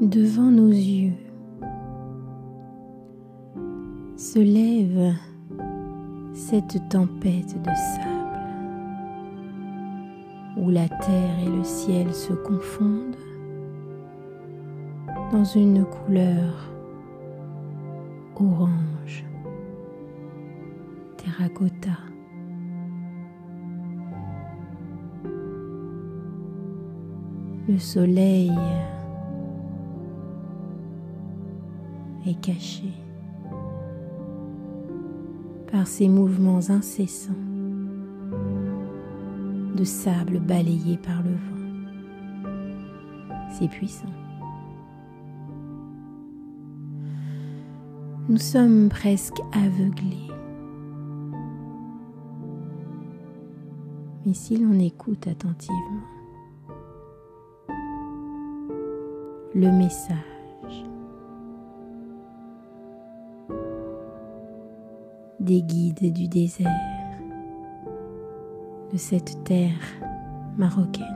[0.00, 1.12] devant nos yeux
[4.16, 5.14] se lève
[6.34, 8.18] cette tempête de sable
[10.56, 13.16] où la terre et le ciel se confondent
[15.32, 16.70] dans une couleur
[18.36, 19.24] orange,
[21.16, 21.98] terracotta.
[27.68, 28.52] Le soleil
[32.26, 32.92] est caché
[35.70, 37.32] par ces mouvements incessants
[39.74, 41.58] de sable balayé par le vent.
[43.52, 44.08] C'est puissant.
[48.28, 50.28] Nous sommes presque aveuglés.
[54.26, 56.02] Mais si l'on écoute attentivement,
[59.54, 60.27] le message
[65.48, 66.68] des guides du désert
[68.92, 69.80] de cette terre
[70.58, 71.06] marocaine.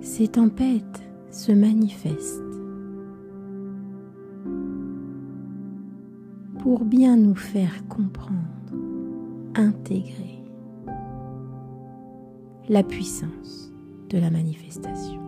[0.00, 2.42] Ces tempêtes se manifestent
[6.58, 8.34] pour bien nous faire comprendre,
[9.54, 10.42] intégrer
[12.68, 13.72] la puissance
[14.10, 15.27] de la manifestation.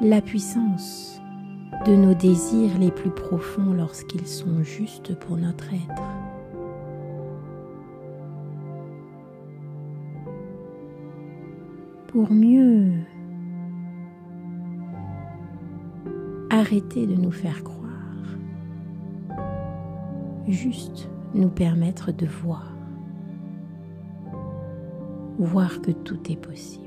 [0.00, 1.20] La puissance
[1.86, 6.02] de nos désirs les plus profonds lorsqu'ils sont justes pour notre être.
[12.08, 12.92] Pour mieux
[16.50, 18.38] arrêter de nous faire croire,
[20.46, 22.74] juste nous permettre de voir
[25.38, 26.86] voir que tout est possible,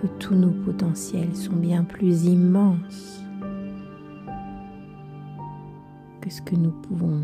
[0.00, 3.22] que tous nos potentiels sont bien plus immenses
[6.22, 7.20] que ce que nous pouvons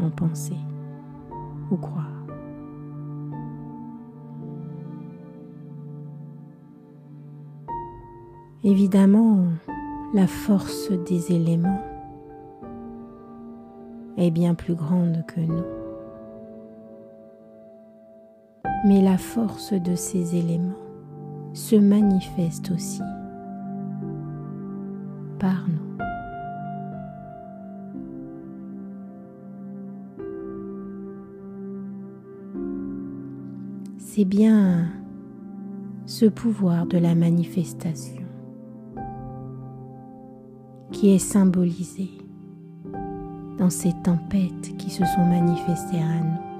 [0.00, 0.56] en penser
[1.72, 2.08] ou croire.
[8.62, 9.46] Évidemment,
[10.14, 11.82] la force des éléments
[14.16, 15.64] est bien plus grande que nous
[18.84, 20.91] mais la force de ces éléments
[21.52, 23.02] se manifeste aussi
[25.38, 26.04] par nous.
[33.98, 34.86] C'est bien
[36.06, 38.22] ce pouvoir de la manifestation
[40.90, 42.10] qui est symbolisé
[43.58, 46.52] dans ces tempêtes qui se sont manifestées à nous.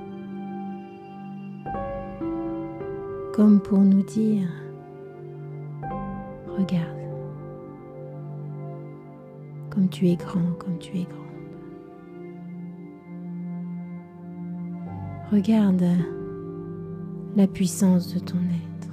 [3.33, 4.47] comme pour nous dire,
[6.59, 6.99] regarde,
[9.71, 11.19] comme tu es grand, comme tu es grande.
[15.31, 15.85] Regarde
[17.37, 18.89] la puissance de ton être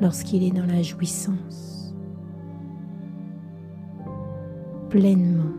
[0.00, 1.94] lorsqu'il est dans la jouissance,
[4.88, 5.52] pleinement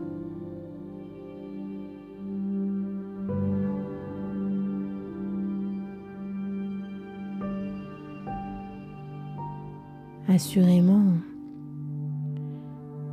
[10.26, 11.12] Assurément,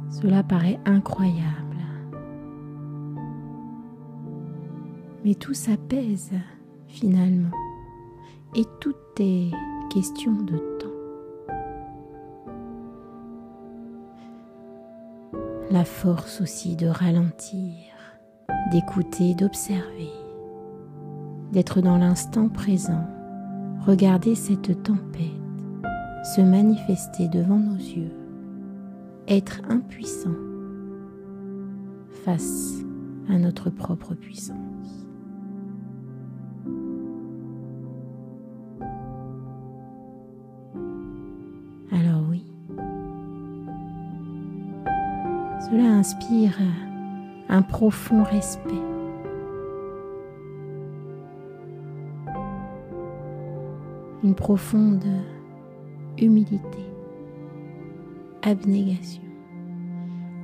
[0.10, 1.78] cela paraît incroyable.
[5.26, 6.32] Mais tout s'apaise
[6.88, 7.52] finalement
[8.56, 9.52] et tout est
[9.94, 10.88] question de temps.
[15.70, 17.76] La force aussi de ralentir,
[18.72, 20.12] d'écouter, d'observer,
[21.52, 23.06] d'être dans l'instant présent,
[23.86, 25.41] regarder cette tempête
[26.24, 28.12] se manifester devant nos yeux,
[29.28, 30.36] être impuissant
[32.24, 32.84] face
[33.30, 34.58] à notre propre puissance.
[41.92, 42.46] Alors oui,
[45.60, 46.58] cela inspire
[47.50, 48.70] un profond respect.
[54.24, 55.04] Une profonde
[56.22, 56.86] humilité,
[58.44, 59.24] abnégation,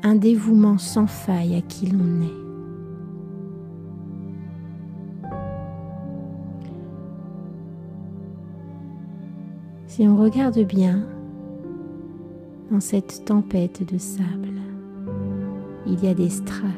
[0.03, 2.47] un dévouement sans faille à qui l'on est.
[9.85, 11.03] Si on regarde bien
[12.71, 14.61] dans cette tempête de sable,
[15.85, 16.69] il y a des strates,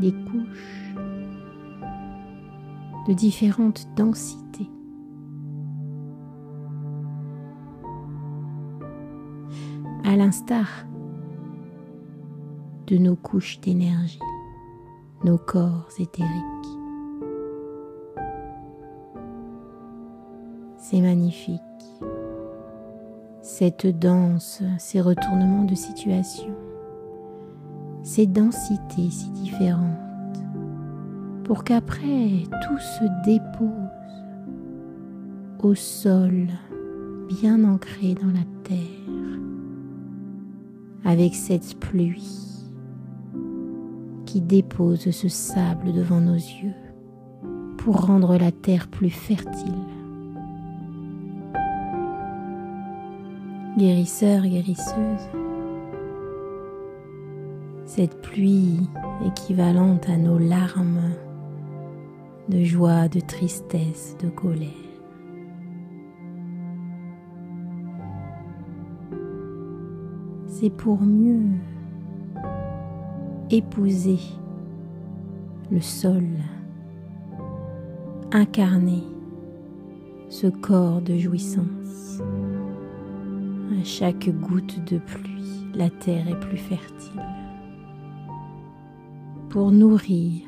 [0.00, 0.94] des couches
[3.08, 4.68] de différentes densités.
[10.04, 10.68] À l'instar
[12.86, 14.18] de nos couches d'énergie,
[15.24, 16.28] nos corps éthériques.
[20.76, 21.60] C'est magnifique.
[23.40, 26.54] Cette danse, ces retournements de situation,
[28.02, 29.88] ces densités si différentes
[31.44, 33.68] pour qu'après tout se dépose
[35.62, 36.48] au sol
[37.28, 39.04] bien ancré dans la terre
[41.04, 42.30] avec cette pluie
[44.26, 46.74] qui dépose ce sable devant nos yeux
[47.76, 49.74] pour rendre la terre plus fertile.
[53.76, 55.28] Guérisseur, guérisseuse,
[57.84, 58.80] cette pluie
[59.26, 61.10] équivalente à nos larmes
[62.48, 64.83] de joie, de tristesse, de colère.
[70.64, 71.42] C'est pour mieux
[73.50, 74.18] épouser
[75.70, 76.24] le sol,
[78.32, 79.02] incarner
[80.30, 82.18] ce corps de jouissance.
[83.78, 87.20] À chaque goutte de pluie, la terre est plus fertile.
[89.50, 90.46] Pour nourrir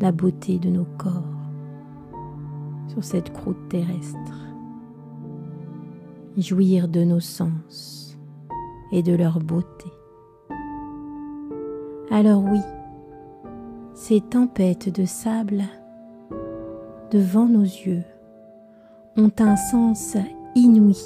[0.00, 1.24] la beauté de nos corps
[2.86, 4.54] sur cette croûte terrestre,
[6.36, 8.07] jouir de nos sens
[8.92, 9.92] et de leur beauté.
[12.10, 12.60] Alors oui,
[13.94, 15.64] ces tempêtes de sable
[17.10, 18.04] devant nos yeux
[19.16, 20.16] ont un sens
[20.54, 20.98] inouï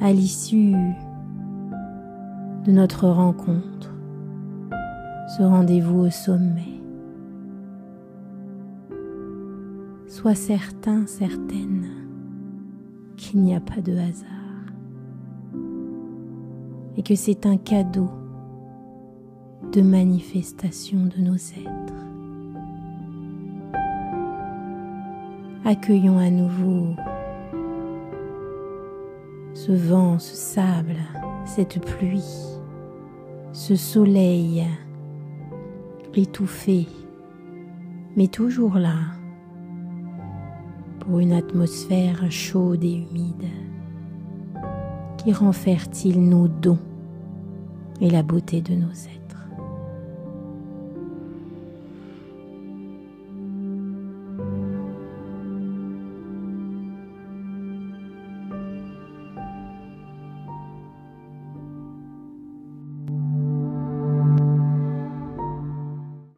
[0.00, 0.74] à l'issue
[2.64, 3.92] de notre rencontre,
[5.36, 6.80] ce rendez-vous au sommet.
[10.06, 11.88] Sois certain, certaine
[13.16, 14.37] qu'il n'y a pas de hasard
[16.98, 18.10] et que c'est un cadeau
[19.72, 21.94] de manifestation de nos êtres.
[25.64, 26.94] Accueillons à nouveau
[29.54, 30.96] ce vent, ce sable,
[31.46, 32.34] cette pluie,
[33.52, 34.66] ce soleil
[36.14, 36.86] étouffé,
[38.16, 38.96] mais toujours là
[41.16, 43.46] une atmosphère chaude et humide
[45.28, 46.78] qui rend fertile nos dons
[48.00, 49.37] et la beauté de nos êtres.